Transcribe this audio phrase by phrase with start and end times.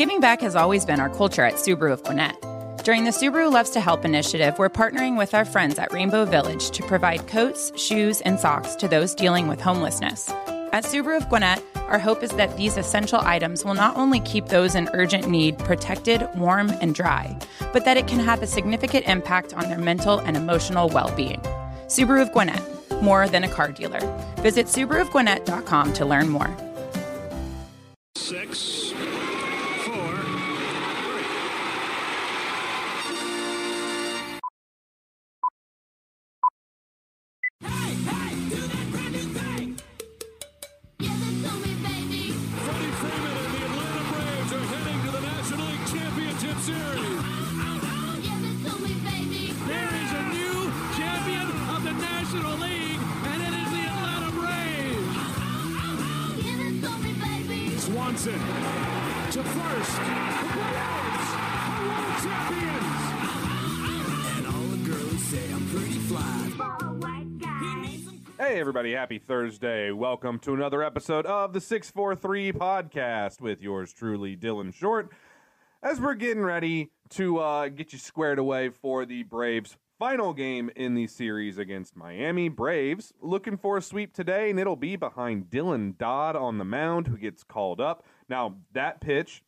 [0.00, 2.34] Giving back has always been our culture at Subaru of Gwinnett.
[2.84, 6.70] During the Subaru Loves to Help initiative, we're partnering with our friends at Rainbow Village
[6.70, 10.30] to provide coats, shoes, and socks to those dealing with homelessness.
[10.72, 14.46] At Subaru of Gwinnett, our hope is that these essential items will not only keep
[14.46, 17.38] those in urgent need protected, warm, and dry,
[17.74, 21.42] but that it can have a significant impact on their mental and emotional well being.
[21.88, 22.62] Subaru of Gwinnett,
[23.02, 24.00] more than a car dealer.
[24.36, 26.56] Visit SubaruofGwinnett.com to learn more.
[28.16, 28.79] Six,
[59.32, 60.00] to first.
[68.38, 69.92] Hey, everybody, happy Thursday.
[69.92, 75.12] Welcome to another episode of the 643 podcast with yours truly, Dylan Short.
[75.82, 80.70] As we're getting ready to uh, get you squared away for the Braves' final game
[80.74, 85.50] in the series against Miami, Braves looking for a sweep today, and it'll be behind
[85.50, 88.04] Dylan Dodd on the mound, who gets called up.
[88.30, 89.42] Now, that pitch,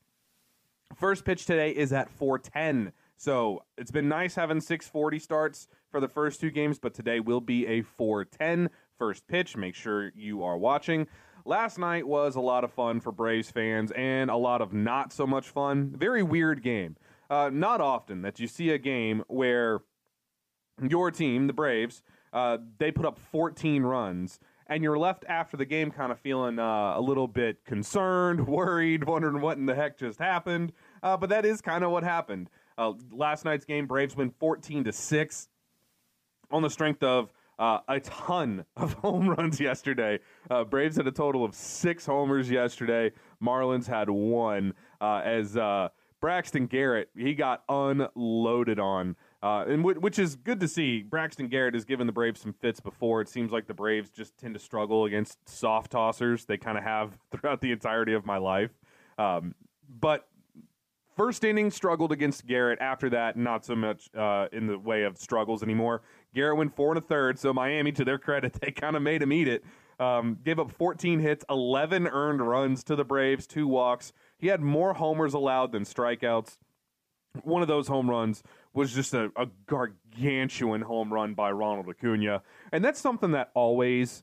[0.96, 2.92] first pitch today is at 410.
[3.16, 7.40] So it's been nice having 640 starts for the first two games, but today will
[7.40, 9.56] be a 410 first pitch.
[9.56, 11.06] Make sure you are watching.
[11.44, 15.12] Last night was a lot of fun for Braves fans and a lot of not
[15.12, 15.94] so much fun.
[15.96, 16.96] Very weird game.
[17.30, 19.80] Uh, not often that you see a game where
[20.82, 24.40] your team, the Braves, uh, they put up 14 runs,
[24.72, 29.04] and you're left after the game kind of feeling uh, a little bit concerned, worried,
[29.04, 30.72] wondering what in the heck just happened.
[31.02, 32.48] Uh, but that is kind of what happened.
[32.78, 35.48] Uh, last night's game, Braves win 14 to six
[36.50, 40.18] on the strength of uh, a ton of home runs yesterday.
[40.50, 43.12] Uh, Braves had a total of six homers yesterday.
[43.42, 44.72] Marlins had one.
[45.02, 45.54] Uh, as
[46.20, 51.02] Braxton Garrett, he got unloaded on, uh, and w- which is good to see.
[51.02, 53.20] Braxton Garrett has given the Braves some fits before.
[53.20, 56.44] It seems like the Braves just tend to struggle against soft tossers.
[56.44, 58.70] They kind of have throughout the entirety of my life.
[59.18, 59.54] Um,
[59.88, 60.28] but
[61.16, 62.78] First inning struggled against Garrett.
[62.80, 66.02] After that, not so much uh, in the way of struggles anymore.
[66.34, 69.22] Garrett went four and a third, so Miami, to their credit, they kind of made
[69.22, 69.62] him eat it.
[70.00, 74.12] Um, gave up 14 hits, 11 earned runs to the Braves, two walks.
[74.38, 76.56] He had more homers allowed than strikeouts.
[77.44, 78.42] One of those home runs
[78.74, 84.22] was just a, a gargantuan home run by Ronald Acuna, and that's something that always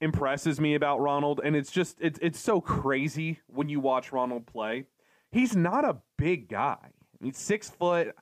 [0.00, 1.40] impresses me about Ronald.
[1.42, 4.86] And it's just it's it's so crazy when you watch Ronald play
[5.34, 6.78] he's not a big guy.
[7.20, 8.14] He's six foot.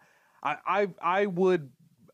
[0.43, 1.71] I, I, I would.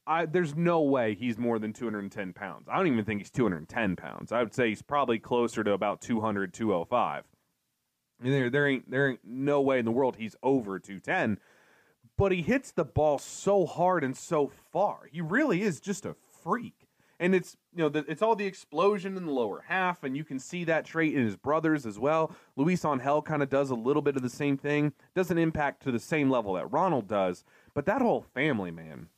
[0.06, 2.66] I, there's no way he's more than 210 pounds.
[2.70, 4.32] I don't even think he's 210 pounds.
[4.32, 7.24] I would say he's probably closer to about 200, 205.
[8.22, 11.38] And there, there ain't, there ain't no way in the world he's over 210.
[12.18, 15.08] But he hits the ball so hard and so far.
[15.10, 16.88] He really is just a freak
[17.20, 20.24] and it's you know the, it's all the explosion in the lower half, and you
[20.24, 22.32] can see that trait in his brothers as well.
[22.56, 25.92] Luis Angel kind of does a little bit of the same thing, doesn't impact to
[25.92, 29.08] the same level that Ronald does, but that whole family, man,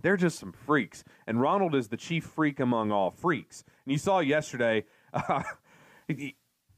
[0.00, 3.64] they're just some freaks, and Ronald is the chief freak among all freaks.
[3.84, 4.84] And you saw yesterday.
[5.14, 5.42] Uh,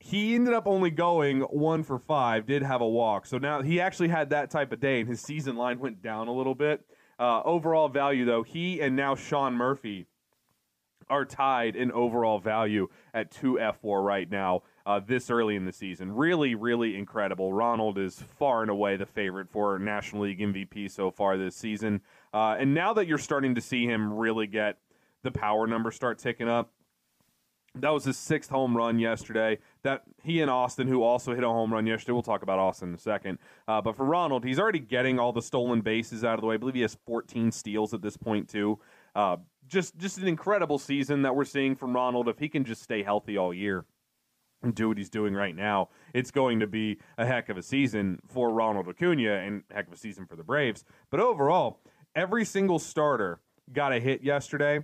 [0.04, 3.25] he ended up only going one for five, did have a walk.
[3.25, 6.28] So now he actually had that type of day, and his season line went down
[6.28, 6.84] a little bit.
[7.19, 10.04] Uh, overall value, though, he and now Sean Murphy
[11.09, 15.72] are tied in overall value at 2 F4 right now, uh, this early in the
[15.72, 16.12] season.
[16.12, 17.54] Really, really incredible.
[17.54, 22.03] Ronald is far and away the favorite for National League MVP so far this season.
[22.34, 24.76] Uh, and now that you're starting to see him really get
[25.22, 26.72] the power number start ticking up,
[27.77, 29.59] that was his sixth home run yesterday.
[29.83, 32.91] That he and Austin, who also hit a home run yesterday, we'll talk about Austin
[32.91, 33.39] in a second.
[33.67, 36.54] Uh, but for Ronald, he's already getting all the stolen bases out of the way.
[36.54, 38.78] I believe he has 14 steals at this point too.
[39.15, 42.28] Uh, just just an incredible season that we're seeing from Ronald.
[42.28, 43.84] If he can just stay healthy all year
[44.63, 47.63] and do what he's doing right now, it's going to be a heck of a
[47.63, 50.84] season for Ronald Acuna and heck of a season for the Braves.
[51.10, 51.81] But overall,
[52.15, 53.41] every single starter
[53.72, 54.81] got a hit yesterday.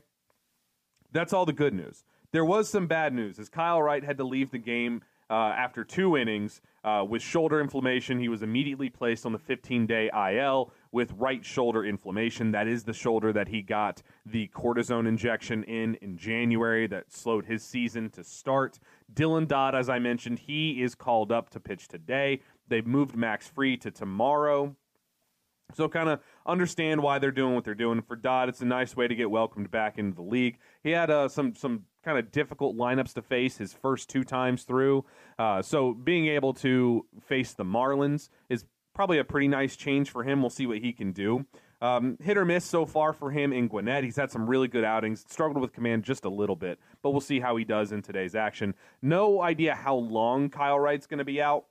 [1.13, 2.05] That's all the good news.
[2.33, 5.85] There was some bad news as Kyle Wright had to leave the game uh, after
[5.85, 8.19] two innings uh, with shoulder inflammation.
[8.19, 12.53] He was immediately placed on the 15 day IL with right shoulder inflammation.
[12.53, 17.47] That is the shoulder that he got the cortisone injection in in January that slowed
[17.47, 18.79] his season to start.
[19.13, 22.41] Dylan Dodd, as I mentioned, he is called up to pitch today.
[22.69, 24.77] They've moved Max Fried to tomorrow.
[25.75, 28.03] So kind of understand why they're doing what they're doing.
[28.03, 30.59] For Dodd, it's a nice way to get welcomed back into the league.
[30.83, 34.65] He had uh, some some kind of difficult lineups to face his first two times
[34.65, 35.05] through.
[35.39, 38.65] Uh, so being able to face the Marlins is
[38.95, 40.41] probably a pretty nice change for him.
[40.41, 41.47] We'll see what he can do.
[41.83, 44.05] Um, hit or miss so far for him in Gwinnett.
[44.05, 47.23] He's had some really good outings, struggled with command just a little bit, but we'll
[47.23, 48.75] see how he does in today's action.
[49.01, 51.65] No idea how long Kyle Wright's going to be out.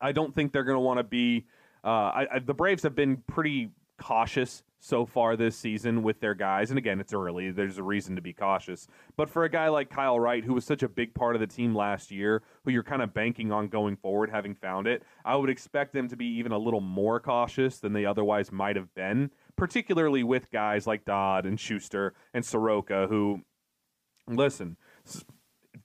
[0.00, 1.46] I don't think they're going to want to be.
[1.82, 6.34] Uh, I, I, the Braves have been pretty cautious so far this season with their
[6.34, 6.70] guys.
[6.70, 7.50] And again, it's early.
[7.50, 8.86] There's a reason to be cautious.
[9.16, 11.46] But for a guy like Kyle Wright, who was such a big part of the
[11.46, 15.36] team last year, who you're kind of banking on going forward, having found it, I
[15.36, 18.94] would expect them to be even a little more cautious than they otherwise might have
[18.94, 23.42] been, particularly with guys like Dodd and Shuster and Soroka, who,
[24.28, 24.76] listen,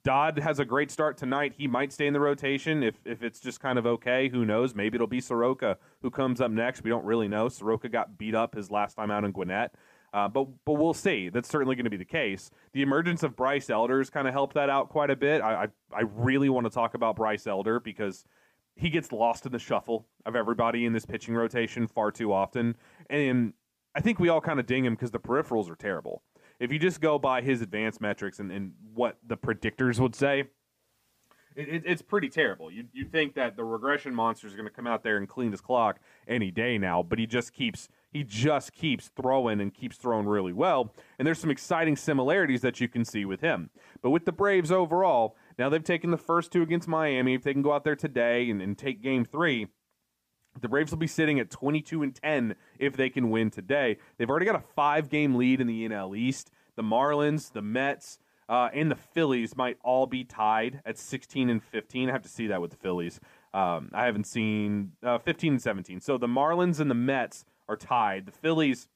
[0.04, 1.54] Dodd has a great start tonight.
[1.56, 4.28] He might stay in the rotation if if it's just kind of okay.
[4.28, 4.74] Who knows?
[4.74, 6.82] Maybe it'll be Soroka who comes up next.
[6.82, 7.48] We don't really know.
[7.48, 9.74] Soroka got beat up his last time out in Gwinnett.
[10.12, 11.28] Uh, but but we'll see.
[11.28, 12.50] That's certainly going to be the case.
[12.72, 15.40] The emergence of Bryce Elders kind of helped that out quite a bit.
[15.40, 15.66] I, I,
[15.96, 18.24] I really want to talk about Bryce Elder because
[18.74, 22.76] he gets lost in the shuffle of everybody in this pitching rotation far too often,
[23.08, 23.52] and
[23.94, 26.22] I think we all kind of ding him because the peripherals are terrible
[26.62, 30.44] if you just go by his advanced metrics and, and what the predictors would say,
[31.56, 32.70] it, it, it's pretty terrible.
[32.70, 35.50] You you think that the regression monster is going to come out there and clean
[35.50, 39.96] his clock any day now, but he just keeps he just keeps throwing and keeps
[39.96, 40.94] throwing really well.
[41.18, 43.70] And there's some exciting similarities that you can see with him.
[44.00, 47.34] But with the Braves overall, now they've taken the first two against Miami.
[47.34, 49.66] If they can go out there today and, and take Game Three,
[50.60, 53.98] the Braves will be sitting at 22 and 10 if they can win today.
[54.16, 56.50] They've already got a five game lead in the NL East.
[56.76, 58.18] The Marlins, the Mets,
[58.48, 62.08] uh, and the Phillies might all be tied at 16 and 15.
[62.08, 63.20] I have to see that with the Phillies.
[63.54, 66.00] Um, I haven't seen uh, 15 and 17.
[66.00, 68.26] So the Marlins and the Mets are tied.
[68.26, 68.88] The Phillies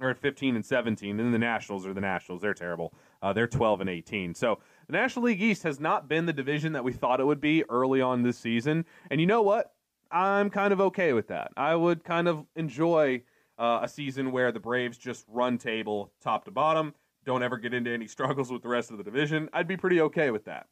[0.00, 2.42] are at 15 and 17, and the Nationals are the Nationals.
[2.42, 2.94] They're terrible.
[3.22, 4.34] Uh, they're 12 and 18.
[4.34, 7.40] So the National League East has not been the division that we thought it would
[7.40, 8.86] be early on this season.
[9.10, 9.73] And you know what?
[10.14, 11.50] I'm kind of okay with that.
[11.56, 13.22] I would kind of enjoy
[13.58, 16.94] uh, a season where the Braves just run table top to bottom,
[17.24, 19.48] don't ever get into any struggles with the rest of the division.
[19.52, 20.68] I'd be pretty okay with that.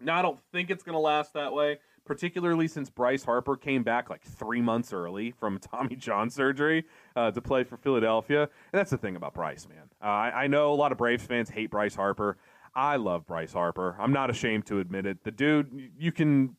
[0.00, 3.82] Now, I don't think it's going to last that way, particularly since Bryce Harper came
[3.82, 6.84] back like three months early from Tommy John surgery
[7.16, 8.42] uh, to play for Philadelphia.
[8.42, 9.90] And that's the thing about Bryce, man.
[10.02, 12.38] Uh, I, I know a lot of Braves fans hate Bryce Harper.
[12.74, 13.96] I love Bryce Harper.
[13.98, 15.24] I'm not ashamed to admit it.
[15.24, 16.56] The dude, you can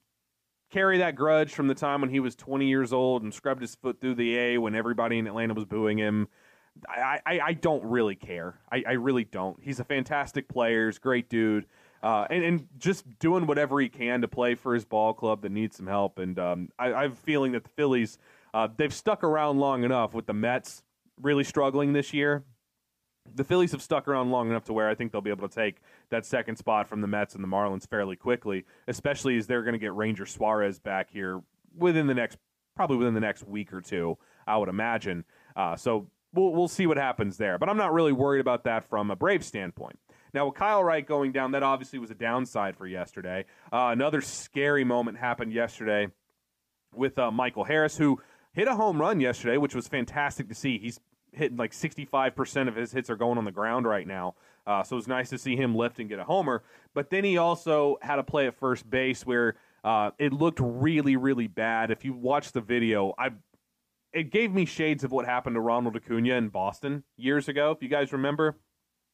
[0.69, 3.75] carry that grudge from the time when he was 20 years old and scrubbed his
[3.75, 6.27] foot through the A when everybody in Atlanta was booing him.
[6.87, 8.59] I, I, I don't really care.
[8.71, 9.61] I, I really don't.
[9.61, 10.87] He's a fantastic player.
[10.87, 11.65] He's a great dude.
[12.01, 15.51] Uh, and, and just doing whatever he can to play for his ball club that
[15.51, 16.19] needs some help.
[16.19, 18.17] And um, I, I have a feeling that the Phillies,
[18.53, 20.83] uh, they've stuck around long enough with the Mets
[21.21, 22.45] really struggling this year
[23.35, 25.55] the Phillies have stuck around long enough to where I think they'll be able to
[25.55, 25.77] take
[26.09, 29.73] that second spot from the Mets and the Marlins fairly quickly, especially as they're going
[29.73, 31.41] to get Ranger Suarez back here
[31.77, 32.37] within the next
[32.75, 34.17] probably within the next week or two,
[34.47, 35.25] I would imagine.
[35.55, 38.89] Uh, so we'll we'll see what happens there, but I'm not really worried about that
[38.89, 39.99] from a Brave standpoint.
[40.33, 43.45] Now, with Kyle Wright going down, that obviously was a downside for yesterday.
[43.73, 46.07] Uh, another scary moment happened yesterday
[46.93, 48.21] with uh, Michael Harris, who
[48.53, 50.77] hit a home run yesterday, which was fantastic to see.
[50.77, 50.99] He's
[51.31, 54.35] hitting like 65% of his hits are going on the ground right now.
[54.67, 56.63] Uh, so it's nice to see him lift and get a homer.
[56.93, 61.15] But then he also had a play at first base where uh, it looked really,
[61.15, 61.91] really bad.
[61.91, 63.31] If you watch the video, I
[64.11, 67.71] it gave me shades of what happened to Ronald Acuna in Boston years ago.
[67.71, 68.55] If you guys remember,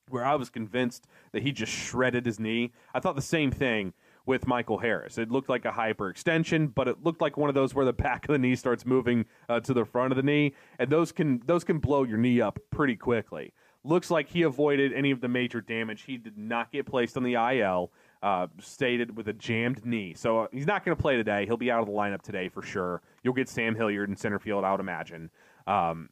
[0.10, 2.72] where I was convinced that he just shredded his knee.
[2.94, 3.94] I thought the same thing
[4.26, 5.18] with Michael Harris.
[5.18, 8.26] It looked like a hyperextension, but it looked like one of those where the back
[8.26, 11.42] of the knee starts moving uh, to the front of the knee, and those can
[11.46, 13.54] those can blow your knee up pretty quickly.
[13.84, 16.04] Looks like he avoided any of the major damage.
[16.04, 17.92] He did not get placed on the IL.
[18.24, 21.46] Uh, stated with a jammed knee, so uh, he's not going to play today.
[21.46, 23.04] He'll be out of the lineup today for sure.
[23.22, 25.30] You'll get Sam Hilliard in center field, I would imagine.
[25.68, 26.10] Um,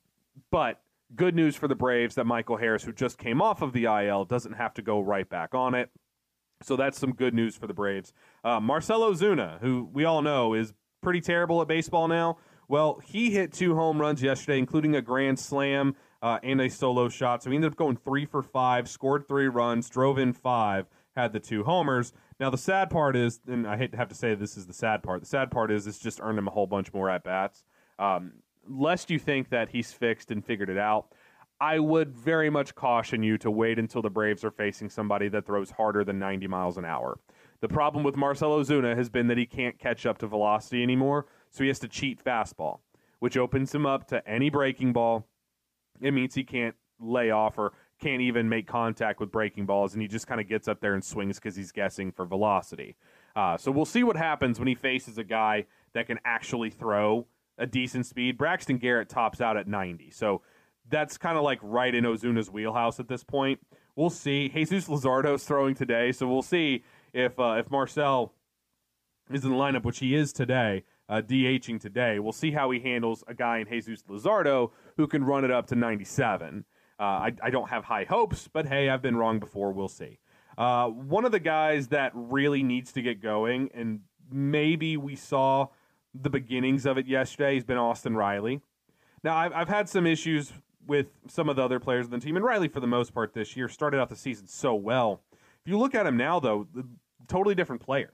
[0.52, 0.80] but
[1.16, 4.26] good news for the Braves that Michael Harris, who just came off of the IL,
[4.26, 5.90] doesn't have to go right back on it.
[6.64, 8.14] So that's some good news for the Braves.
[8.44, 12.38] Uh, Marcell Ozuna, who we all know is pretty terrible at baseball now.
[12.68, 17.10] Well, he hit two home runs yesterday, including a grand slam uh, and a solo
[17.10, 17.44] shot.
[17.44, 21.34] So he ended up going three for five, scored three runs, drove in five, had
[21.34, 22.14] the two homers.
[22.40, 24.74] Now the sad part is, and I hate to have to say this is the
[24.74, 25.22] sad part.
[25.22, 27.66] The sad part is it's just earned him a whole bunch more at bats.
[28.00, 28.34] Um,
[28.68, 31.08] lest you think that he's fixed and figured it out.
[31.64, 35.46] I would very much caution you to wait until the Braves are facing somebody that
[35.46, 37.20] throws harder than 90 miles an hour.
[37.62, 41.26] The problem with Marcelo Ozuna has been that he can't catch up to velocity anymore,
[41.52, 42.80] so he has to cheat fastball,
[43.20, 45.26] which opens him up to any breaking ball.
[46.02, 50.02] It means he can't lay off or can't even make contact with breaking balls, and
[50.02, 52.98] he just kind of gets up there and swings because he's guessing for velocity.
[53.38, 57.26] Uh, so we'll see what happens when he faces a guy that can actually throw
[57.58, 58.38] a decent speed.
[58.38, 60.42] Braxton Garrett tops out at 90, so
[60.90, 63.60] that's kind of like right in Ozuna's wheelhouse at this point.
[63.96, 64.50] We'll see.
[64.50, 68.34] Jesus Luzardo's throwing today, so we'll see if uh, if Marcell
[69.32, 72.20] is in the lineup, which he is today, uh, DHing today.
[72.20, 75.68] We'll see how he handles a guy in Jesus Luzardo who can run it up
[75.68, 76.66] to 97.
[77.00, 79.72] Uh, I, I, don't have high hopes, but hey, I've been wrong before.
[79.72, 80.20] We'll see.
[80.58, 85.68] Uh, one of the guys that really needs to get going, and maybe we saw
[86.14, 88.62] the beginnings of it yesterday, has been Austin Riley.
[89.24, 90.54] Now, I've, I've had some issues
[90.88, 93.34] with some of the other players on the team, and Riley, for the most part,
[93.34, 95.22] this year started out the season so well.
[95.66, 96.68] If you look at him now, though,
[97.28, 98.12] totally different player.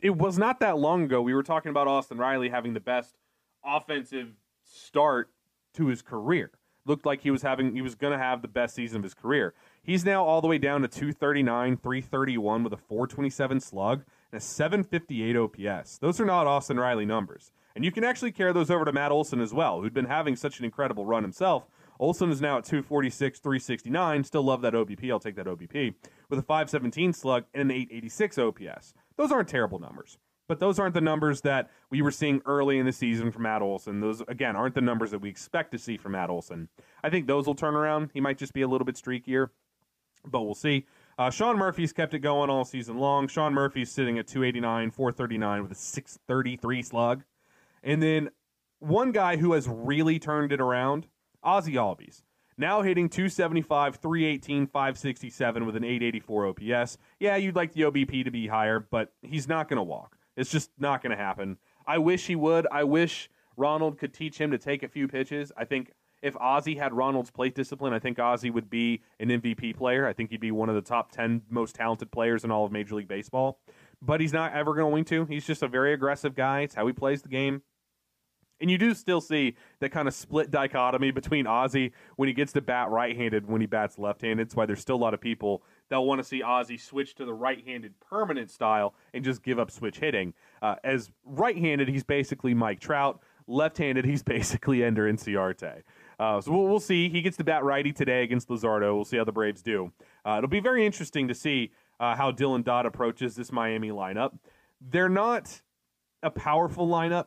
[0.00, 3.16] It was not that long ago we were talking about Austin Riley having the best
[3.64, 4.28] offensive
[4.64, 5.30] start
[5.74, 6.50] to his career.
[6.84, 9.14] Looked like he was having he was going to have the best season of his
[9.14, 9.54] career.
[9.82, 14.40] He's now all the way down to 239, 331 with a 427 slug and a
[14.40, 15.98] 758 OPS.
[15.98, 17.50] Those are not Austin Riley numbers.
[17.76, 20.34] And you can actually carry those over to Matt Olson as well, who'd been having
[20.34, 21.68] such an incredible run himself.
[22.00, 24.24] Olson is now at 246, 369.
[24.24, 25.10] Still love that OBP.
[25.10, 25.94] I'll take that OBP.
[26.30, 28.94] With a 517 slug and an 886 OPS.
[29.18, 30.16] Those aren't terrible numbers.
[30.48, 33.60] But those aren't the numbers that we were seeing early in the season from Matt
[33.60, 34.00] Olson.
[34.00, 36.70] Those, again, aren't the numbers that we expect to see from Matt Olson.
[37.04, 38.10] I think those will turn around.
[38.14, 39.50] He might just be a little bit streakier,
[40.24, 40.86] but we'll see.
[41.18, 43.28] Uh, Sean Murphy's kept it going all season long.
[43.28, 47.24] Sean Murphy's sitting at 289, 439 with a 633 slug.
[47.86, 48.30] And then
[48.80, 51.06] one guy who has really turned it around,
[51.44, 52.22] Ozzy Albies.
[52.58, 56.98] Now hitting 275, 318, 567 with an 884 OPS.
[57.20, 60.16] Yeah, you'd like the OBP to be higher, but he's not going to walk.
[60.36, 61.58] It's just not going to happen.
[61.86, 62.66] I wish he would.
[62.72, 65.52] I wish Ronald could teach him to take a few pitches.
[65.56, 69.76] I think if Ozzy had Ronald's plate discipline, I think Ozzy would be an MVP
[69.76, 70.08] player.
[70.08, 72.72] I think he'd be one of the top 10 most talented players in all of
[72.72, 73.60] Major League Baseball.
[74.02, 75.24] But he's not ever going to.
[75.26, 76.62] He's just a very aggressive guy.
[76.62, 77.62] It's how he plays the game.
[78.60, 82.52] And you do still see that kind of split dichotomy between Ozzy when he gets
[82.52, 84.46] to bat right handed when he bats left handed.
[84.46, 87.24] That's why there's still a lot of people that want to see Ozzy switch to
[87.24, 90.32] the right handed permanent style and just give up switch hitting.
[90.62, 93.20] Uh, as right handed, he's basically Mike Trout.
[93.46, 95.82] Left handed, he's basically Ender Inciarte.
[96.18, 97.10] Uh, so we'll, we'll, see.
[97.10, 98.94] He gets to bat righty today against Luzardo.
[98.94, 99.92] We'll see how the Braves do.
[100.24, 104.38] Uh, it'll be very interesting to see uh, how Dylan Dodd approaches this Miami lineup.
[104.80, 105.60] They're not
[106.22, 107.26] a powerful lineup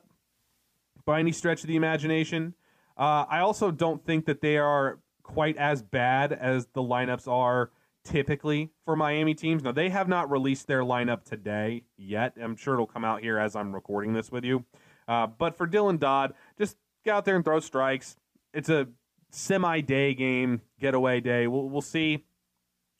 [1.09, 2.53] by any stretch of the imagination.
[2.95, 7.71] Uh, I also don't think that they are quite as bad as the lineups are
[8.03, 9.63] typically for Miami teams.
[9.63, 12.33] Now, they have not released their lineup today yet.
[12.39, 14.65] I'm sure it'll come out here as I'm recording this with you.
[15.07, 18.15] Uh, but for Dylan Dodd, just get out there and throw strikes.
[18.53, 18.87] It's a
[19.31, 21.47] semi day game, getaway day.
[21.47, 22.23] We'll, we'll see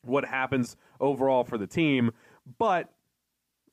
[0.02, 2.10] what happens overall for the team.
[2.58, 2.92] But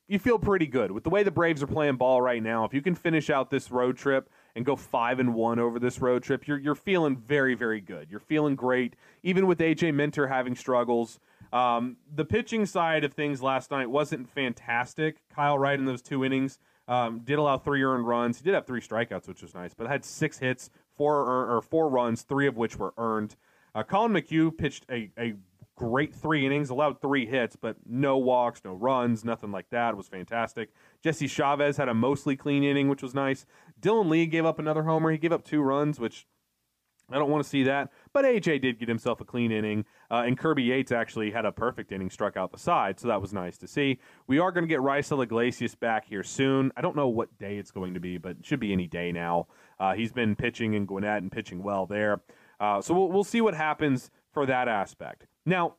[0.08, 2.64] you feel pretty good with the way the Braves are playing ball right now.
[2.64, 6.00] If you can finish out this road trip and go five and one over this
[6.00, 8.08] road trip, you're you're feeling very very good.
[8.10, 11.20] You're feeling great, even with AJ Minter having struggles.
[11.52, 15.16] Um, the pitching side of things last night wasn't fantastic.
[15.34, 18.38] Kyle Wright in those two innings um, did allow three earned runs.
[18.38, 21.88] He did have three strikeouts, which was nice, but had six hits, four or four
[21.88, 23.36] runs, three of which were earned.
[23.74, 25.34] Uh, Collin McHugh pitched a, a
[25.78, 29.90] great three innings, allowed three hits, but no walks, no runs, nothing like that.
[29.90, 30.70] It was fantastic.
[31.02, 33.46] Jesse Chavez had a mostly clean inning, which was nice.
[33.80, 35.10] Dylan Lee gave up another homer.
[35.10, 36.26] He gave up two runs, which
[37.10, 37.90] I don't want to see that.
[38.12, 41.52] But AJ did get himself a clean inning, uh, and Kirby Yates actually had a
[41.52, 43.98] perfect inning, struck out the side, so that was nice to see.
[44.26, 46.72] We are going to get Raisel Iglesias back here soon.
[46.76, 49.12] I don't know what day it's going to be, but it should be any day
[49.12, 49.46] now.
[49.78, 52.20] Uh, he's been pitching in Gwinnett and pitching well there.
[52.60, 55.26] Uh, so we'll, we'll see what happens for that aspect.
[55.48, 55.76] Now,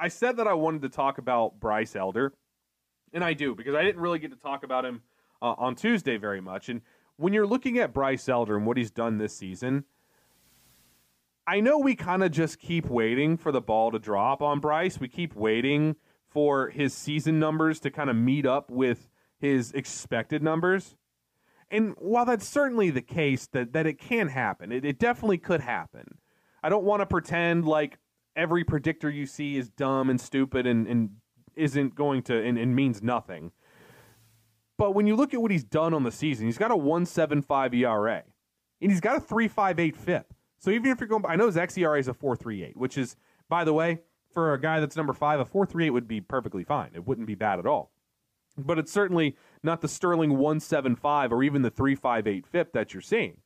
[0.00, 2.32] I said that I wanted to talk about Bryce Elder,
[3.12, 5.02] and I do because I didn't really get to talk about him
[5.40, 6.68] uh, on Tuesday very much.
[6.68, 6.80] And
[7.16, 9.84] when you're looking at Bryce Elder and what he's done this season,
[11.46, 14.98] I know we kind of just keep waiting for the ball to drop on Bryce.
[14.98, 15.94] We keep waiting
[16.28, 20.96] for his season numbers to kind of meet up with his expected numbers.
[21.70, 25.60] And while that's certainly the case that, that it can happen, it, it definitely could
[25.60, 26.18] happen.
[26.60, 27.96] I don't want to pretend like
[28.40, 31.10] every predictor you see is dumb and stupid and, and
[31.54, 33.52] isn't going to and, and means nothing.
[34.78, 37.74] But when you look at what he's done on the season, he's got a 175
[37.74, 38.22] ERA
[38.80, 40.34] and he's got a 358 FIP.
[40.58, 43.16] So even if you're going, I know his xERA is a 438, which is,
[43.48, 43.98] by the way,
[44.32, 46.90] for a guy that's number five, a four three eight would be perfectly fine.
[46.94, 47.90] It wouldn't be bad at all.
[48.56, 52.46] But it's certainly not the Sterling one seven five or even the three five eight
[52.46, 53.38] FIP that you're seeing.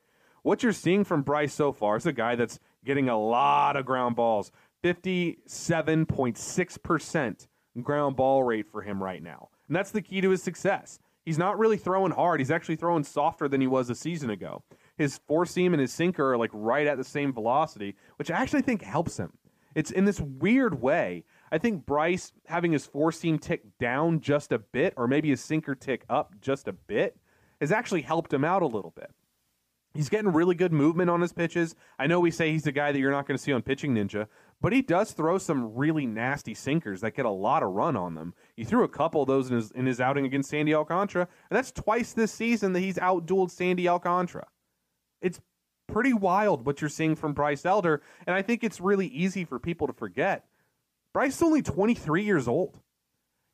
[0.42, 3.86] What you're seeing from Bryce so far is a guy that's getting a lot of
[3.86, 4.52] ground balls,
[4.84, 7.48] fifty seven point six percent
[7.80, 10.98] ground ball rate for him right now, and that's the key to his success.
[11.24, 12.38] He's not really throwing hard.
[12.38, 14.62] He's actually throwing softer than he was a season ago.
[14.98, 18.36] His four seam and his sinker are like right at the same velocity, which I
[18.36, 19.32] actually think helps him.
[19.74, 21.24] It's in this weird way.
[21.50, 25.40] I think Bryce having his four seam tick down just a bit, or maybe his
[25.40, 27.16] sinker tick up just a bit,
[27.58, 29.10] has actually helped him out a little bit.
[29.94, 31.76] He's getting really good movement on his pitches.
[32.00, 33.94] I know we say he's the guy that you're not going to see on Pitching
[33.94, 34.26] Ninja,
[34.64, 38.14] but he does throw some really nasty sinkers that get a lot of run on
[38.14, 38.32] them.
[38.56, 41.56] He threw a couple of those in his, in his outing against Sandy Alcantara, and
[41.58, 44.46] that's twice this season that he's outdueled Sandy Alcantara.
[45.20, 45.38] It's
[45.86, 49.58] pretty wild what you're seeing from Bryce Elder, and I think it's really easy for
[49.58, 50.46] people to forget.
[51.12, 52.80] Bryce is only 23 years old.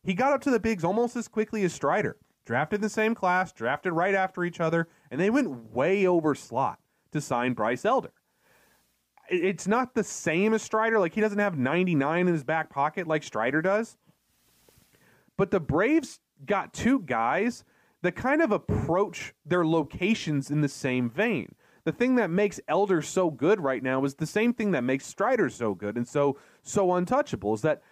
[0.05, 2.19] He got up to the bigs almost as quickly as Strider.
[2.47, 6.79] Drafted the same class, drafted right after each other, and they went way over slot
[7.11, 8.12] to sign Bryce Elder.
[9.30, 10.99] It's not the same as Strider.
[10.99, 13.96] Like, he doesn't have 99 in his back pocket like Strider does.
[15.37, 17.64] But the Braves got two guys
[18.02, 21.54] that kind of approach their locations in the same vein.
[21.84, 25.06] The thing that makes Elder so good right now is the same thing that makes
[25.06, 27.82] Strider so good and so so untouchable is that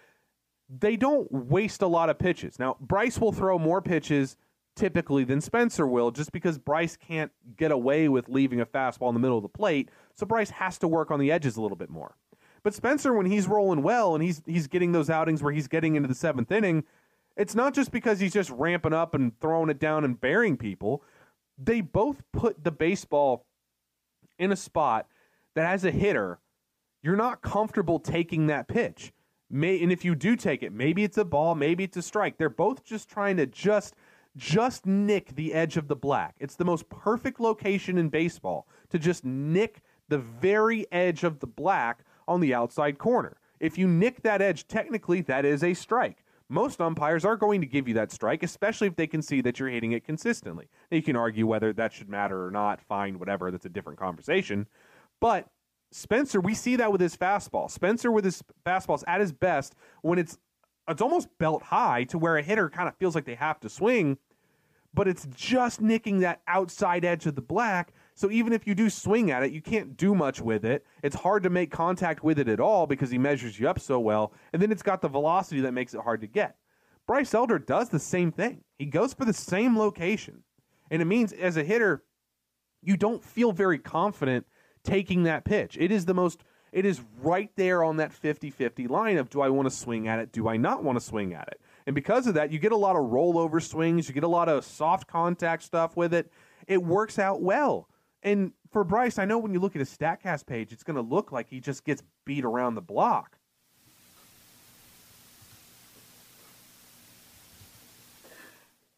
[0.69, 2.59] they don't waste a lot of pitches.
[2.59, 4.37] Now, Bryce will throw more pitches
[4.75, 9.15] typically than Spencer will just because Bryce can't get away with leaving a fastball in
[9.15, 9.89] the middle of the plate,
[10.19, 12.17] so Bryce has to work on the edges a little bit more.
[12.61, 15.95] But Spencer when he's rolling well and he's he's getting those outings where he's getting
[15.95, 16.83] into the 7th inning,
[17.37, 21.03] it's not just because he's just ramping up and throwing it down and burying people.
[21.57, 23.45] They both put the baseball
[24.37, 25.07] in a spot
[25.55, 26.39] that as a hitter,
[27.01, 29.13] you're not comfortable taking that pitch.
[29.49, 32.37] May, and if you do take it, maybe it's a ball, maybe it's a strike.
[32.37, 33.95] They're both just trying to just
[34.35, 36.35] just nick the edge of the black.
[36.39, 41.47] It's the most perfect location in baseball to just nick the very edge of the
[41.47, 43.37] black on the outside corner.
[43.59, 46.23] If you nick that edge, technically that is a strike.
[46.49, 49.59] Most umpires are going to give you that strike, especially if they can see that
[49.59, 50.67] you're hitting it consistently.
[50.91, 53.99] Now, you can argue whether that should matter or not, fine, whatever, that's a different
[53.99, 54.67] conversation.
[55.19, 55.47] But
[55.91, 57.69] Spencer, we see that with his fastball.
[57.69, 60.37] Spencer with his fastballs at his best when it's
[60.87, 63.69] it's almost belt high to where a hitter kind of feels like they have to
[63.69, 64.17] swing,
[64.91, 67.93] but it's just nicking that outside edge of the black.
[68.19, 70.85] So even if you do swing at it, you can't do much with it.
[71.03, 73.97] It's hard to make contact with it at all because he measures you up so
[73.97, 76.57] well, and then it's got the velocity that makes it hard to get.
[77.07, 78.65] Bryce Elder does the same thing.
[78.77, 80.43] He goes for the same location.
[80.91, 82.03] And it means as a hitter,
[82.83, 84.45] you don't feel very confident
[84.83, 85.77] taking that pitch.
[85.79, 89.47] It is the most it is right there on that 50-50 line of do I
[89.47, 91.61] want to swing at it, do I not want to swing at it?
[91.87, 94.49] And because of that, you get a lot of rollover swings, you get a lot
[94.49, 96.29] of soft contact stuff with it.
[96.67, 97.87] It works out well.
[98.21, 101.01] And for Bryce, I know when you look at his StatCast page, it's going to
[101.01, 103.37] look like he just gets beat around the block.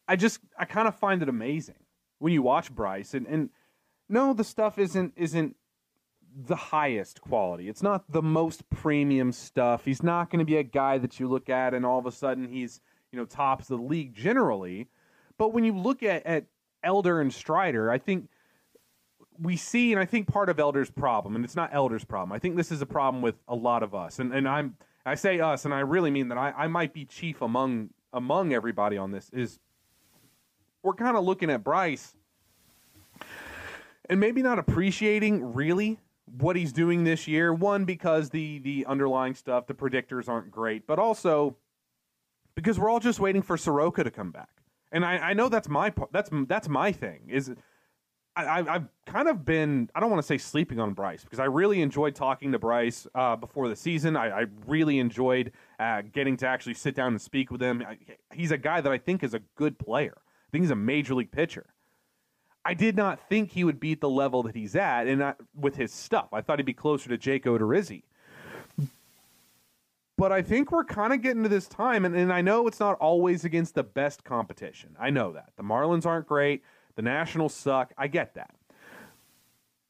[0.08, 1.76] I just I kind of find it amazing
[2.18, 3.50] when you watch Bryce and and
[4.08, 5.56] no the stuff isn't isn't
[6.36, 7.68] the highest quality.
[7.68, 9.84] It's not the most premium stuff.
[9.84, 12.12] He's not going to be a guy that you look at and all of a
[12.12, 12.80] sudden he's,
[13.10, 14.88] you know, tops the league generally.
[15.36, 16.46] But when you look at, at
[16.82, 18.28] Elder and Strider, I think
[19.40, 22.32] we see, and I think part of Elder's problem, and it's not Elder's problem.
[22.32, 25.14] I think this is a problem with a lot of us, and and I'm I
[25.14, 28.96] say us, and I really mean that I, I might be chief among among everybody
[28.96, 29.30] on this.
[29.32, 29.58] Is
[30.82, 32.14] we're kind of looking at Bryce
[34.08, 35.98] and maybe not appreciating really
[36.38, 37.52] what he's doing this year.
[37.52, 41.56] One because the the underlying stuff, the predictors aren't great, but also
[42.54, 44.50] because we're all just waiting for Soroka to come back.
[44.92, 47.22] And I, I know that's my that's that's my thing.
[47.28, 47.52] Is
[48.34, 51.44] I, I've kind of been I don't want to say sleeping on Bryce because I
[51.44, 54.16] really enjoyed talking to Bryce uh, before the season.
[54.16, 57.84] I, I really enjoyed uh, getting to actually sit down and speak with him.
[57.86, 57.98] I,
[58.32, 60.16] he's a guy that I think is a good player.
[60.16, 61.66] I think he's a major league pitcher.
[62.64, 65.34] I did not think he would be at the level that he's at, and I,
[65.54, 68.04] with his stuff, I thought he'd be closer to Jake Odorizzi.
[70.16, 72.78] But I think we're kind of getting to this time, and, and I know it's
[72.78, 74.94] not always against the best competition.
[75.00, 76.62] I know that the Marlins aren't great,
[76.94, 77.92] the Nationals suck.
[77.96, 78.54] I get that,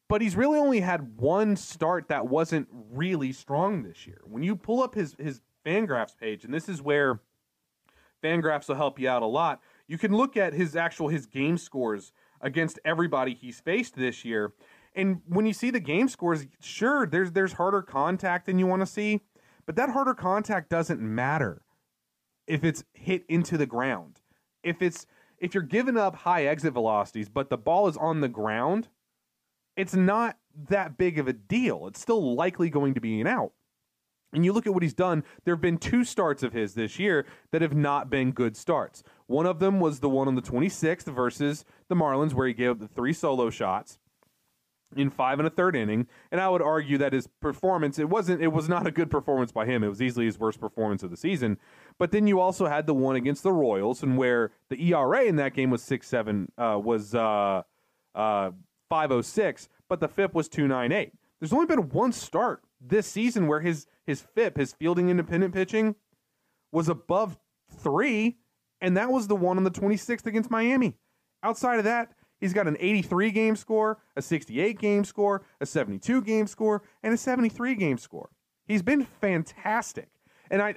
[0.07, 4.21] but he's really only had one start that wasn't really strong this year.
[4.25, 7.21] When you pull up his his Fangraphs page, and this is where
[8.23, 9.61] Fangraphs will help you out a lot.
[9.87, 14.53] You can look at his actual his game scores against everybody he's faced this year.
[14.95, 18.81] And when you see the game scores, sure, there's there's harder contact than you want
[18.81, 19.21] to see,
[19.65, 21.61] But that harder contact doesn't matter
[22.47, 24.19] if it's hit into the ground.
[24.63, 25.05] If it's
[25.43, 28.87] if you're giving up high exit velocities, but the ball is on the ground,
[29.75, 30.37] it's not
[30.69, 31.85] that big of a deal.
[31.87, 33.51] It's still likely going to be an out.
[34.31, 36.97] And you look at what he's done, there have been two starts of his this
[36.97, 39.03] year that have not been good starts.
[39.27, 42.71] One of them was the one on the 26th versus the Marlins, where he gave
[42.71, 43.99] up the three solo shots
[44.97, 46.07] in five and a third inning.
[46.31, 49.51] And I would argue that his performance, it wasn't, it was not a good performance
[49.51, 49.83] by him.
[49.83, 51.57] It was easily his worst performance of the season.
[51.97, 55.35] But then you also had the one against the Royals, and where the ERA in
[55.37, 57.63] that game was six seven, uh, was uh,
[58.15, 58.51] uh,
[58.89, 61.13] 506, but the FIP was 298.
[61.39, 65.95] There's only been one start this season where his his FIP, his fielding independent pitching,
[66.71, 67.37] was above
[67.79, 68.37] three,
[68.81, 70.95] and that was the one on the 26th against Miami.
[71.41, 72.11] Outside of that,
[72.43, 77.13] he's got an 83 game score, a 68 game score, a 72 game score, and
[77.13, 78.29] a 73 game score.
[78.67, 80.09] He's been fantastic.
[80.51, 80.75] And I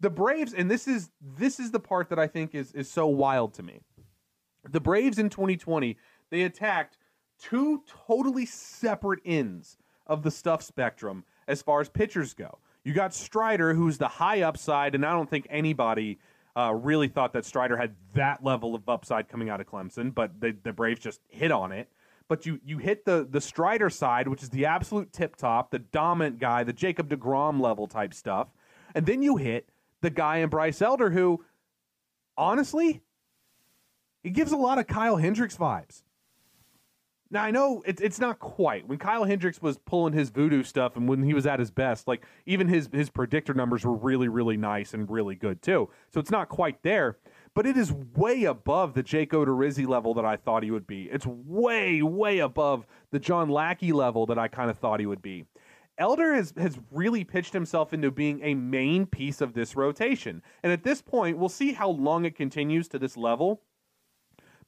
[0.00, 3.06] the Braves, and this is this is the part that I think is is so
[3.06, 3.80] wild to me.
[4.68, 5.96] The Braves in 2020,
[6.30, 6.98] they attacked
[7.38, 12.58] two totally separate ends of the stuff spectrum as far as pitchers go.
[12.84, 16.18] You got Strider, who's the high upside, and I don't think anybody
[16.58, 20.40] uh, really thought that Strider had that level of upside coming out of Clemson, but
[20.40, 21.88] the, the Braves just hit on it.
[22.26, 25.78] But you you hit the the Strider side, which is the absolute tip top, the
[25.78, 28.48] dominant guy, the Jacob Degrom level type stuff,
[28.94, 29.70] and then you hit
[30.02, 31.42] the guy in Bryce Elder, who
[32.36, 33.02] honestly,
[34.22, 36.02] he gives a lot of Kyle Hendricks vibes.
[37.30, 40.96] Now I know it's it's not quite when Kyle Hendricks was pulling his voodoo stuff
[40.96, 44.28] and when he was at his best, like even his his predictor numbers were really
[44.28, 45.90] really nice and really good too.
[46.12, 47.18] So it's not quite there,
[47.52, 51.04] but it is way above the Jake Odorizzi level that I thought he would be.
[51.12, 55.22] It's way way above the John Lackey level that I kind of thought he would
[55.22, 55.44] be.
[55.98, 60.72] Elder has has really pitched himself into being a main piece of this rotation, and
[60.72, 63.60] at this point, we'll see how long it continues to this level.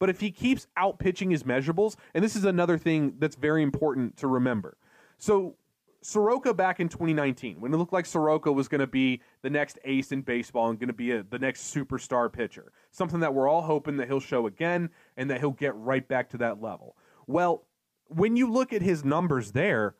[0.01, 3.63] But if he keeps out pitching his measurables, and this is another thing that's very
[3.63, 4.77] important to remember.
[5.19, 5.57] So
[6.03, 9.79] Soroka back in 2019, when it looked like Soroka was going to be the next
[9.85, 13.47] ace in baseball and going to be a, the next superstar pitcher, something that we're
[13.47, 16.97] all hoping that he'll show again and that he'll get right back to that level.
[17.27, 17.67] Well,
[18.09, 19.95] when you look at his numbers there,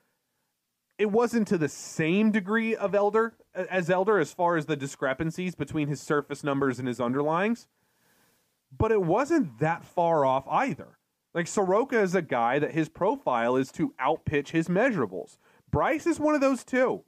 [0.97, 5.55] it wasn't to the same degree of Elder as Elder as far as the discrepancies
[5.55, 7.67] between his surface numbers and his underlyings
[8.77, 10.99] but it wasn't that far off either.
[11.35, 15.39] Like Soroka is a guy that his profile is to outpitch his measurables.
[15.71, 17.05] Bryce is one of those too.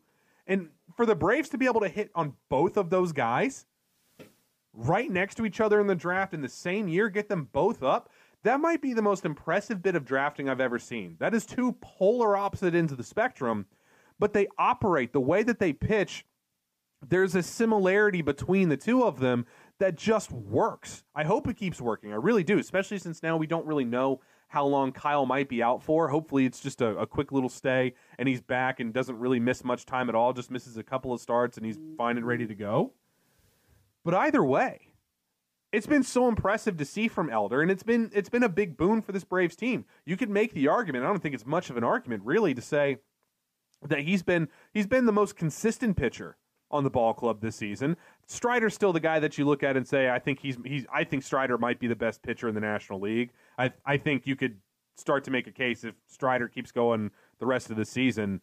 [0.47, 3.67] And for the Braves to be able to hit on both of those guys
[4.75, 7.83] right next to each other in the draft in the same year, get them both
[7.83, 8.11] up,
[8.45, 11.17] that might be the most impressive bit of drafting I've ever seen.
[11.21, 13.67] That is two polar opposite ends of the spectrum,
[14.19, 16.25] but they operate the way that they pitch.
[17.07, 19.47] There's a similarity between the two of them
[19.83, 21.03] that just works.
[21.13, 22.13] I hope it keeps working.
[22.13, 25.61] I really do, especially since now we don't really know how long Kyle might be
[25.61, 26.07] out for.
[26.07, 29.65] Hopefully, it's just a, a, quick little stay and he's back and doesn't really miss
[29.65, 32.47] much time at all, just misses a couple of starts and he's fine and ready
[32.47, 32.93] to go.
[34.05, 34.93] But either way,
[35.73, 38.77] it's been so impressive to see from Elder, and it's been it's been a big
[38.77, 39.85] boon for this Braves team.
[40.07, 41.05] You could make the argument.
[41.05, 42.99] I don't think it's much of an argument, really, to say
[43.85, 46.37] that he's been he's been the most consistent pitcher
[46.73, 47.97] on the ball club this season.
[48.27, 51.05] Strider's still the guy that you look at and say, I think he's he's I
[51.05, 53.31] think Strider might be the best pitcher in the National League.
[53.59, 54.59] I I think you could
[54.97, 58.41] start to make a case if Strider keeps going the rest of the season.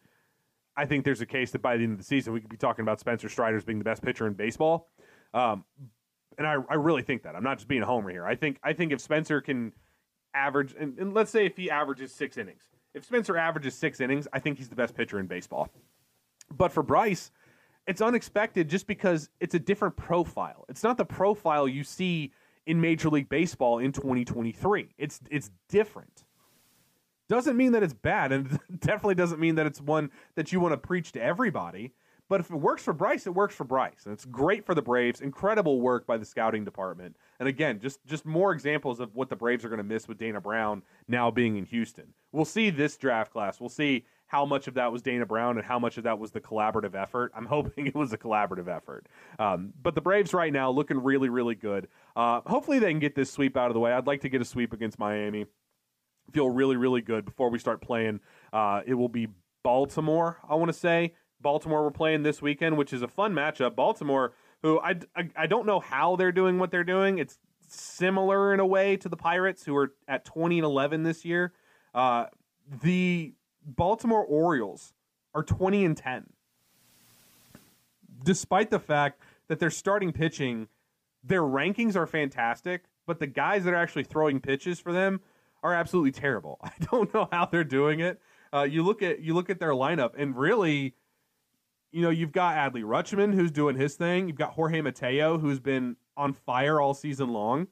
[0.76, 2.56] I think there's a case that by the end of the season we could be
[2.56, 4.88] talking about Spencer Strider as being the best pitcher in baseball.
[5.34, 5.64] Um,
[6.38, 7.34] and I, I really think that.
[7.34, 8.24] I'm not just being a homer here.
[8.26, 9.72] I think I think if Spencer can
[10.34, 12.62] average and, and let's say if he averages six innings.
[12.94, 15.68] If Spencer averages six innings, I think he's the best pitcher in baseball.
[16.56, 17.30] But for Bryce,
[17.90, 20.64] it's unexpected just because it's a different profile.
[20.68, 22.32] It's not the profile you see
[22.64, 24.94] in Major League Baseball in 2023.
[24.96, 26.24] It's it's different.
[27.28, 30.72] Doesn't mean that it's bad, and definitely doesn't mean that it's one that you want
[30.72, 31.92] to preach to everybody.
[32.28, 34.82] But if it works for Bryce, it works for Bryce, and it's great for the
[34.82, 35.20] Braves.
[35.20, 39.34] Incredible work by the scouting department, and again, just just more examples of what the
[39.36, 42.14] Braves are going to miss with Dana Brown now being in Houston.
[42.30, 43.58] We'll see this draft class.
[43.58, 46.30] We'll see how much of that was Dana Brown and how much of that was
[46.30, 47.32] the collaborative effort.
[47.34, 49.08] I'm hoping it was a collaborative effort.
[49.40, 51.88] Um, but the Braves right now looking really, really good.
[52.14, 53.90] Uh, hopefully they can get this sweep out of the way.
[53.92, 55.46] I'd like to get a sweep against Miami.
[56.30, 58.20] Feel really, really good before we start playing.
[58.52, 59.26] Uh, it will be
[59.64, 61.14] Baltimore, I want to say.
[61.40, 63.74] Baltimore we're playing this weekend, which is a fun matchup.
[63.74, 67.18] Baltimore, who I, I, I don't know how they're doing what they're doing.
[67.18, 71.24] It's similar in a way to the Pirates, who are at 20 and 11 this
[71.24, 71.52] year.
[71.92, 72.26] Uh,
[72.80, 74.92] the Baltimore Orioles
[75.34, 76.26] are 20 and 10.
[78.24, 80.68] despite the fact that they're starting pitching,
[81.24, 85.20] their rankings are fantastic, but the guys that are actually throwing pitches for them
[85.62, 86.58] are absolutely terrible.
[86.64, 88.20] I don't know how they're doing it.
[88.52, 90.94] Uh, you look at you look at their lineup, and really,
[91.92, 94.26] you know, you've got Adley Rutschman who's doing his thing.
[94.28, 97.68] You've got Jorge Mateo who's been on fire all season long.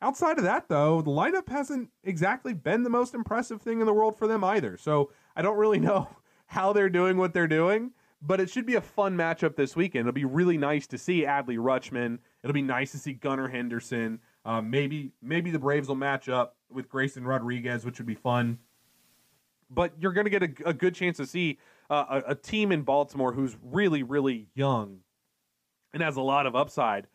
[0.00, 3.92] Outside of that, though, the lineup hasn't exactly been the most impressive thing in the
[3.92, 4.76] world for them either.
[4.76, 6.08] So I don't really know
[6.46, 7.92] how they're doing what they're doing,
[8.22, 10.02] but it should be a fun matchup this weekend.
[10.02, 12.18] It'll be really nice to see Adley Rutschman.
[12.42, 14.20] It'll be nice to see Gunnar Henderson.
[14.44, 18.58] Uh, maybe maybe the Braves will match up with Grayson Rodriguez, which would be fun.
[19.70, 22.70] But you're going to get a, a, good chance to see uh, a, a team
[22.70, 25.00] in Baltimore who's really, really young
[25.92, 27.06] and has a lot of upside.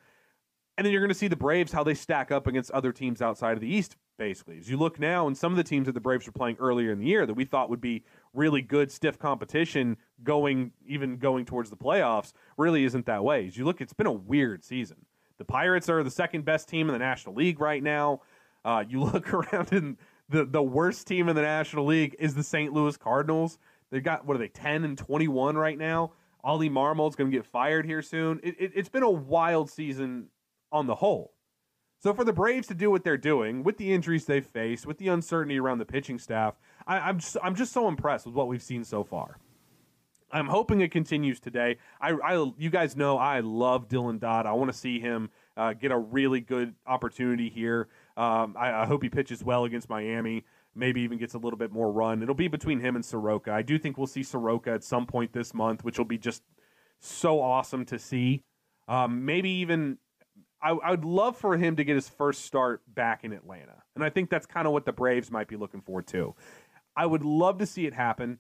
[0.77, 3.21] And then you're going to see the Braves how they stack up against other teams
[3.21, 3.97] outside of the East.
[4.19, 6.57] Basically, as you look now, and some of the teams that the Braves were playing
[6.59, 8.03] earlier in the year that we thought would be
[8.33, 13.47] really good, stiff competition going even going towards the playoffs, really isn't that way.
[13.47, 14.97] As you look, it's been a weird season.
[15.37, 18.19] The Pirates are the second best team in the National League right now.
[18.65, 19.95] Uh, you look around and
[20.27, 22.73] the the worst team in the National League is the St.
[22.73, 23.57] Louis Cardinals.
[23.89, 26.11] They've got what are they ten and twenty one right now.
[26.43, 28.41] Oli Marmol's going to get fired here soon.
[28.43, 30.27] It, it, it's been a wild season
[30.73, 31.31] on the whole.
[32.01, 34.97] So for the Braves to do what they're doing with the injuries they face, with
[34.99, 36.55] the uncertainty around the pitching staff,
[36.87, 39.37] I, am just, I'm just so impressed with what we've seen so far.
[40.31, 41.77] I'm hoping it continues today.
[41.99, 44.45] I, I you guys know I love Dylan Dodd.
[44.45, 47.89] I want to see him uh, get a really good opportunity here.
[48.15, 50.45] Um, I, I, hope he pitches well against Miami.
[50.75, 52.21] Maybe even gets a little bit more run.
[52.21, 53.51] It'll be between him and Soroka.
[53.51, 56.43] I do think we'll see Soroka at some point this month, which will be just
[56.99, 58.43] so awesome to see.
[58.87, 59.97] Um, maybe even
[60.61, 63.83] I, I, would love for him to get his first start back in Atlanta.
[63.95, 66.35] And I think that's kind of what the Braves might be looking for too.
[66.95, 68.39] I would love to see it happen.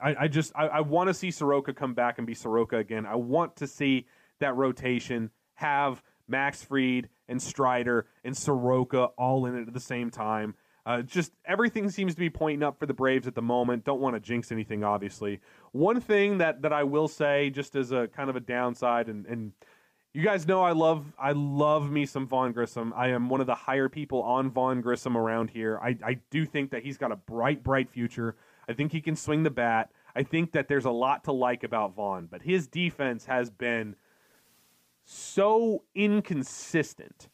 [0.00, 3.06] I, I just I, I want to see Soroka come back and be Soroka again.
[3.06, 4.06] I want to see
[4.38, 10.10] that rotation have Max Fried and Strider and Soroka all in it at the same
[10.10, 10.54] time.
[10.86, 13.84] Uh, just everything seems to be pointing up for the Braves at the moment.
[13.84, 15.40] Don't want to jinx anything, obviously.
[15.72, 19.26] One thing that, that I will say, just as a kind of a downside, and,
[19.26, 19.52] and
[20.18, 22.92] you guys know I love I love me some Vaughn Grissom.
[22.96, 25.78] I am one of the higher people on Vaughn Grissom around here.
[25.80, 28.34] I, I do think that he's got a bright, bright future.
[28.68, 29.92] I think he can swing the bat.
[30.16, 33.94] I think that there's a lot to like about Vaughn, but his defense has been
[35.04, 37.28] so inconsistent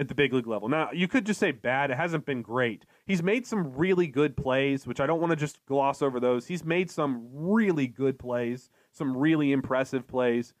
[0.00, 0.68] at the big league level.
[0.68, 1.92] Now, you could just say bad.
[1.92, 2.86] It hasn't been great.
[3.06, 6.48] He's made some really good plays, which I don't want to just gloss over those.
[6.48, 10.54] He's made some really good plays, some really impressive plays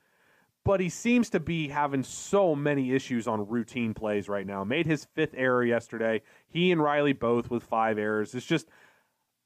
[0.64, 4.62] but he seems to be having so many issues on routine plays right now.
[4.64, 6.22] Made his fifth error yesterday.
[6.48, 8.34] He and Riley both with five errors.
[8.34, 8.68] It's just,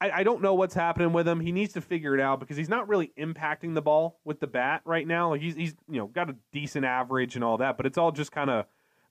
[0.01, 1.39] I, I, don't know what's happening with him.
[1.39, 4.47] He needs to figure it out because he's not really impacting the ball with the
[4.47, 5.33] bat right now.
[5.33, 8.31] He's, he's you know got a decent average and all that, but it's all just
[8.31, 8.65] kind of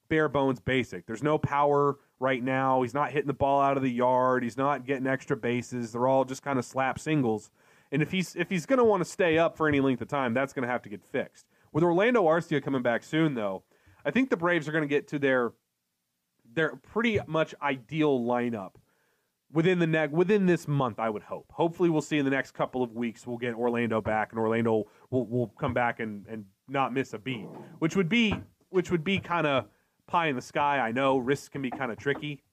[0.09, 1.07] bare bones basic.
[1.07, 2.83] There's no power right now.
[2.83, 4.43] He's not hitting the ball out of the yard.
[4.43, 5.93] He's not getting extra bases.
[5.93, 7.51] They're all just kind of slap singles.
[7.91, 10.09] And if he's if he's going to want to stay up for any length of
[10.09, 11.47] time, that's going to have to get fixed.
[11.75, 13.65] With Orlando Arcia coming back soon, though,
[14.05, 15.53] I think the Braves are going to get to their
[16.55, 18.77] their pretty much ideal lineup
[19.53, 21.01] within the next within this month.
[21.01, 21.51] I would hope.
[21.51, 23.27] Hopefully, we'll see in the next couple of weeks.
[23.27, 27.19] We'll get Orlando back, and Orlando will will come back and and not miss a
[27.19, 27.49] beat,
[27.81, 28.37] which would be
[28.69, 29.67] which would be kind of
[30.07, 30.79] pie in the sky.
[30.79, 32.45] I know risks can be kind of tricky,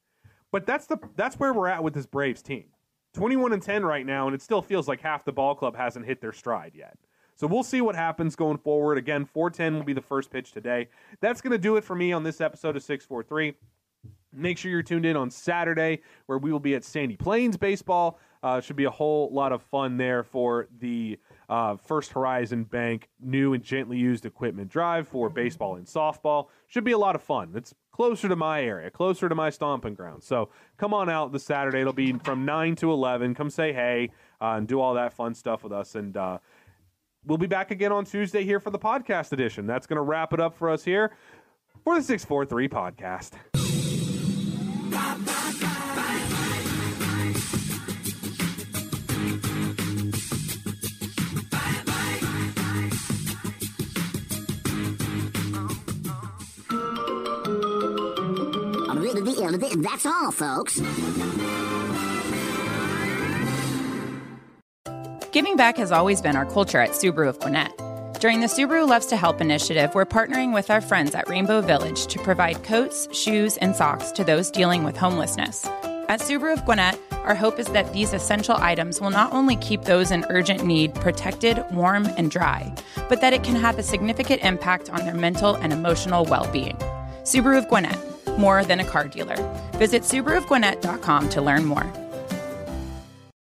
[0.51, 2.65] but that's the that's where we're at with this Braves team.
[3.13, 6.07] 21 and 10 right now, and it still feels like half the ball club hasn't
[6.07, 6.97] hit their stride yet.
[7.41, 8.99] So we'll see what happens going forward.
[8.99, 10.89] Again, 410 will be the first pitch today.
[11.21, 13.55] That's going to do it for me on this episode of 643.
[14.31, 18.19] Make sure you're tuned in on Saturday, where we will be at Sandy Plains Baseball.
[18.43, 21.17] Uh, should be a whole lot of fun there for the
[21.49, 26.49] uh, First Horizon Bank new and gently used equipment drive for baseball and softball.
[26.67, 27.53] Should be a lot of fun.
[27.55, 30.23] It's closer to my area, closer to my stomping ground.
[30.23, 31.81] So come on out this Saturday.
[31.81, 33.33] It'll be from 9 to 11.
[33.33, 35.95] Come say hey uh, and do all that fun stuff with us.
[35.95, 36.39] And uh,
[37.25, 39.67] We'll be back again on Tuesday here for the podcast edition.
[39.67, 41.11] That's going to wrap it up for us here
[41.83, 43.33] for the 643 podcast.
[59.81, 60.81] That's all, folks.
[65.31, 67.71] Giving back has always been our culture at Subaru of Gwinnett.
[68.19, 72.05] During the Subaru Loves to Help initiative, we're partnering with our friends at Rainbow Village
[72.07, 75.65] to provide coats, shoes, and socks to those dealing with homelessness.
[76.09, 79.83] At Subaru of Gwinnett, our hope is that these essential items will not only keep
[79.83, 82.75] those in urgent need protected, warm, and dry,
[83.07, 86.75] but that it can have a significant impact on their mental and emotional well being.
[87.23, 87.97] Subaru of Gwinnett,
[88.37, 89.37] more than a car dealer.
[89.75, 91.89] Visit SubaruofGwinnett.com to learn more.